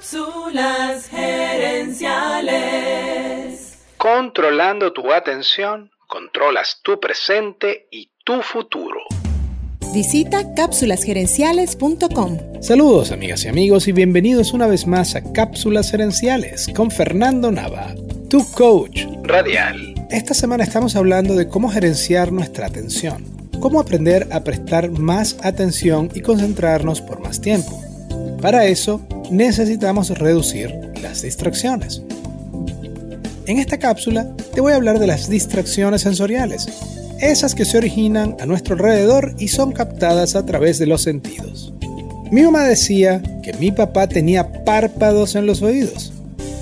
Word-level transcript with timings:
Cápsulas 0.00 1.08
gerenciales. 1.08 3.76
Controlando 3.98 4.94
tu 4.94 5.12
atención, 5.12 5.90
controlas 6.06 6.78
tu 6.82 6.98
presente 6.98 7.86
y 7.90 8.08
tu 8.24 8.40
futuro. 8.40 9.00
Visita 9.92 10.54
cápsulasgerenciales.com. 10.54 12.62
Saludos 12.62 13.12
amigas 13.12 13.44
y 13.44 13.48
amigos 13.48 13.88
y 13.88 13.92
bienvenidos 13.92 14.54
una 14.54 14.66
vez 14.66 14.86
más 14.86 15.16
a 15.16 15.32
Cápsulas 15.34 15.90
Gerenciales 15.90 16.70
con 16.74 16.90
Fernando 16.90 17.52
Nava, 17.52 17.94
tu 18.30 18.50
coach 18.52 19.04
radial. 19.24 19.94
Esta 20.08 20.32
semana 20.32 20.64
estamos 20.64 20.96
hablando 20.96 21.34
de 21.34 21.46
cómo 21.46 21.68
gerenciar 21.68 22.32
nuestra 22.32 22.68
atención, 22.68 23.26
cómo 23.60 23.78
aprender 23.78 24.28
a 24.32 24.44
prestar 24.44 24.90
más 24.92 25.36
atención 25.42 26.10
y 26.14 26.22
concentrarnos 26.22 27.02
por 27.02 27.20
más 27.20 27.42
tiempo. 27.42 27.78
Para 28.40 28.64
eso 28.64 29.06
necesitamos 29.30 30.10
reducir 30.10 30.74
las 31.02 31.22
distracciones. 31.22 32.02
En 33.46 33.58
esta 33.58 33.78
cápsula 33.78 34.28
te 34.54 34.60
voy 34.60 34.72
a 34.72 34.76
hablar 34.76 34.98
de 34.98 35.06
las 35.06 35.28
distracciones 35.28 36.02
sensoriales, 36.02 36.68
esas 37.20 37.54
que 37.54 37.64
se 37.64 37.78
originan 37.78 38.36
a 38.40 38.46
nuestro 38.46 38.74
alrededor 38.74 39.34
y 39.38 39.48
son 39.48 39.72
captadas 39.72 40.36
a 40.36 40.46
través 40.46 40.78
de 40.78 40.86
los 40.86 41.02
sentidos. 41.02 41.72
Mi 42.30 42.42
mamá 42.42 42.62
decía 42.62 43.22
que 43.42 43.52
mi 43.54 43.72
papá 43.72 44.06
tenía 44.06 44.64
párpados 44.64 45.34
en 45.34 45.46
los 45.46 45.62
oídos, 45.62 46.12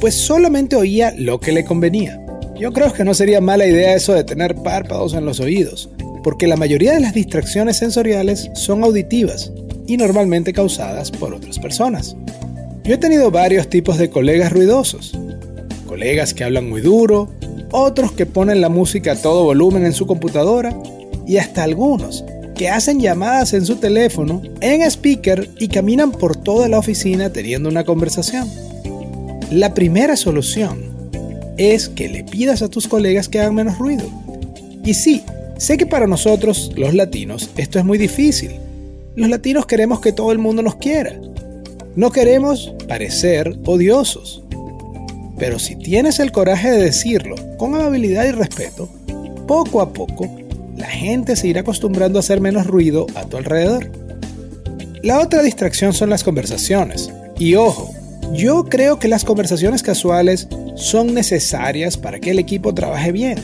pues 0.00 0.14
solamente 0.14 0.76
oía 0.76 1.12
lo 1.16 1.40
que 1.40 1.52
le 1.52 1.64
convenía. 1.64 2.20
Yo 2.58 2.72
creo 2.72 2.92
que 2.92 3.04
no 3.04 3.14
sería 3.14 3.40
mala 3.40 3.66
idea 3.66 3.94
eso 3.94 4.14
de 4.14 4.24
tener 4.24 4.56
párpados 4.56 5.14
en 5.14 5.24
los 5.24 5.40
oídos, 5.40 5.90
porque 6.24 6.46
la 6.46 6.56
mayoría 6.56 6.92
de 6.92 7.00
las 7.00 7.14
distracciones 7.14 7.76
sensoriales 7.76 8.50
son 8.54 8.82
auditivas 8.82 9.52
y 9.86 9.96
normalmente 9.96 10.52
causadas 10.52 11.10
por 11.10 11.34
otras 11.34 11.58
personas. 11.58 12.16
Yo 12.88 12.94
he 12.94 12.98
tenido 12.98 13.30
varios 13.30 13.68
tipos 13.68 13.98
de 13.98 14.08
colegas 14.08 14.50
ruidosos. 14.50 15.12
Colegas 15.86 16.32
que 16.32 16.42
hablan 16.42 16.70
muy 16.70 16.80
duro, 16.80 17.28
otros 17.70 18.12
que 18.12 18.24
ponen 18.24 18.62
la 18.62 18.70
música 18.70 19.12
a 19.12 19.16
todo 19.16 19.44
volumen 19.44 19.84
en 19.84 19.92
su 19.92 20.06
computadora 20.06 20.74
y 21.26 21.36
hasta 21.36 21.64
algunos 21.64 22.24
que 22.56 22.70
hacen 22.70 22.98
llamadas 22.98 23.52
en 23.52 23.66
su 23.66 23.76
teléfono 23.76 24.40
en 24.62 24.80
speaker 24.90 25.50
y 25.58 25.68
caminan 25.68 26.12
por 26.12 26.34
toda 26.34 26.66
la 26.66 26.78
oficina 26.78 27.30
teniendo 27.30 27.68
una 27.68 27.84
conversación. 27.84 28.48
La 29.50 29.74
primera 29.74 30.16
solución 30.16 30.80
es 31.58 31.90
que 31.90 32.08
le 32.08 32.24
pidas 32.24 32.62
a 32.62 32.68
tus 32.68 32.88
colegas 32.88 33.28
que 33.28 33.38
hagan 33.38 33.56
menos 33.56 33.76
ruido. 33.76 34.06
Y 34.82 34.94
sí, 34.94 35.24
sé 35.58 35.76
que 35.76 35.84
para 35.84 36.06
nosotros, 36.06 36.72
los 36.74 36.94
latinos, 36.94 37.50
esto 37.58 37.78
es 37.78 37.84
muy 37.84 37.98
difícil. 37.98 38.52
Los 39.14 39.28
latinos 39.28 39.66
queremos 39.66 40.00
que 40.00 40.12
todo 40.12 40.32
el 40.32 40.38
mundo 40.38 40.62
nos 40.62 40.76
quiera, 40.76 41.20
no 41.98 42.12
queremos 42.12 42.72
parecer 42.86 43.58
odiosos. 43.66 44.44
Pero 45.36 45.58
si 45.58 45.74
tienes 45.74 46.20
el 46.20 46.30
coraje 46.30 46.70
de 46.70 46.84
decirlo 46.84 47.34
con 47.56 47.74
amabilidad 47.74 48.24
y 48.24 48.30
respeto, 48.30 48.88
poco 49.48 49.80
a 49.80 49.92
poco 49.92 50.30
la 50.76 50.86
gente 50.86 51.34
se 51.34 51.48
irá 51.48 51.62
acostumbrando 51.62 52.16
a 52.16 52.20
hacer 52.20 52.40
menos 52.40 52.68
ruido 52.68 53.08
a 53.16 53.24
tu 53.24 53.36
alrededor. 53.36 53.90
La 55.02 55.18
otra 55.18 55.42
distracción 55.42 55.92
son 55.92 56.08
las 56.08 56.22
conversaciones. 56.22 57.10
Y 57.36 57.56
ojo, 57.56 57.92
yo 58.32 58.66
creo 58.66 59.00
que 59.00 59.08
las 59.08 59.24
conversaciones 59.24 59.82
casuales 59.82 60.46
son 60.76 61.14
necesarias 61.14 61.96
para 61.96 62.20
que 62.20 62.30
el 62.30 62.38
equipo 62.38 62.74
trabaje 62.74 63.10
bien. 63.10 63.40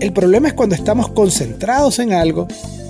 El 0.00 0.14
problema 0.14 0.48
es 0.48 0.54
cuando 0.54 0.74
estamos 0.74 1.10
concentrados 1.10 1.98
en 1.98 2.14
algo 2.14 2.48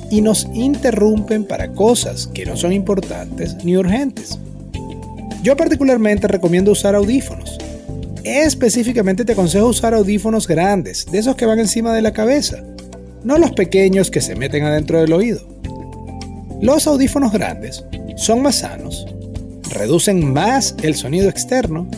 y 0.08 0.20
nos 0.20 0.46
interrumpen 0.54 1.44
para 1.44 1.72
cosas 1.72 2.28
que 2.28 2.46
no 2.46 2.56
son 2.56 2.72
importantes 2.72 3.56
ni 3.64 3.76
urgentes. 3.76 4.38
Yo 5.42 5.56
particularmente 5.56 6.26
recomiendo 6.26 6.72
usar 6.72 6.94
audífonos. 6.94 7.58
Específicamente 8.24 9.24
te 9.24 9.32
aconsejo 9.32 9.68
usar 9.68 9.94
audífonos 9.94 10.46
grandes, 10.48 11.06
de 11.10 11.18
esos 11.18 11.36
que 11.36 11.46
van 11.46 11.60
encima 11.60 11.94
de 11.94 12.02
la 12.02 12.12
cabeza, 12.12 12.62
no 13.24 13.38
los 13.38 13.52
pequeños 13.52 14.10
que 14.10 14.20
se 14.20 14.34
meten 14.34 14.64
adentro 14.64 15.00
del 15.00 15.12
oído. 15.12 15.40
Los 16.60 16.86
audífonos 16.86 17.32
grandes 17.32 17.84
son 18.16 18.42
más 18.42 18.56
sanos, 18.56 19.06
reducen 19.70 20.32
más 20.32 20.74
el 20.82 20.94
sonido 20.94 21.28
externo 21.28 21.88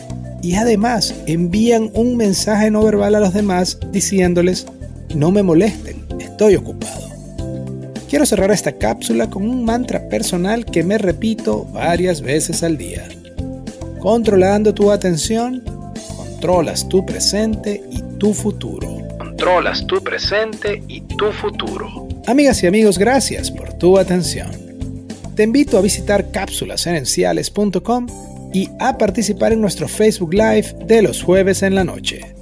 y 0.41 0.55
además 0.55 1.15
envían 1.25 1.89
un 1.93 2.15
mensaje 2.15 2.69
no 2.71 2.83
verbal 2.83 3.15
a 3.15 3.19
los 3.19 3.33
demás 3.33 3.79
diciéndoles 3.91 4.67
no 5.15 5.31
me 5.31 5.43
molesten, 5.43 6.05
estoy 6.19 6.55
ocupado. 6.55 7.09
Quiero 8.09 8.25
cerrar 8.25 8.51
esta 8.51 8.73
cápsula 8.73 9.29
con 9.29 9.49
un 9.49 9.65
mantra 9.65 10.09
personal 10.09 10.65
que 10.65 10.83
me 10.83 10.97
repito 10.97 11.65
varias 11.73 12.21
veces 12.21 12.61
al 12.61 12.77
día. 12.77 13.07
Controlando 14.01 14.73
tu 14.73 14.89
atención, 14.89 15.61
controlas 16.17 16.89
tu 16.89 17.05
presente 17.05 17.83
y 17.91 18.01
tu 18.17 18.33
futuro. 18.33 18.97
Controlas 19.19 19.85
tu 19.85 20.01
presente 20.01 20.81
y 20.87 21.01
tu 21.01 21.31
futuro. 21.31 22.07
Amigas 22.25 22.63
y 22.63 22.67
amigos, 22.67 22.97
gracias 22.97 23.51
por 23.51 23.73
tu 23.73 23.99
atención. 23.99 24.49
Te 25.35 25.43
invito 25.43 25.77
a 25.77 25.81
visitar 25.81 26.31
cápsulasgerenciales.com 26.31 28.07
y 28.51 28.69
a 28.79 28.97
participar 28.97 29.53
en 29.53 29.61
nuestro 29.61 29.87
Facebook 29.87 30.33
Live 30.33 30.75
de 30.87 31.03
los 31.03 31.21
jueves 31.21 31.61
en 31.61 31.75
la 31.75 31.83
noche. 31.83 32.33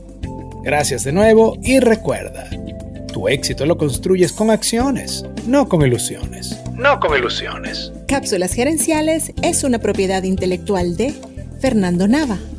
Gracias 0.64 1.04
de 1.04 1.12
nuevo 1.12 1.58
y 1.62 1.82
recuerda, 1.82 2.50
tu 3.12 3.28
éxito 3.28 3.66
lo 3.66 3.78
construyes 3.78 4.32
con 4.32 4.50
acciones, 4.50 5.26
no 5.46 5.68
con 5.68 5.86
ilusiones. 5.86 6.58
No 6.74 7.02
con 7.02 7.18
ilusiones. 7.18 7.92
Cápsulas 8.08 8.54
Gerenciales 8.54 9.34
es 9.42 9.66
una 9.66 9.80
propiedad 9.80 10.24
intelectual 10.24 10.96
de 10.96 11.14
Fernando 11.60 12.08
Nava. 12.08 12.59